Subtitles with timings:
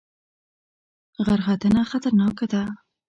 [1.25, 2.63] غرختنه خطرناکه ده؟